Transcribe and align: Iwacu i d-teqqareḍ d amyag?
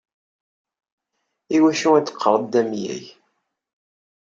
Iwacu 1.55 1.89
i 1.97 2.01
d-teqqareḍ 2.01 2.43
d 2.47 2.53
amyag? 2.61 3.05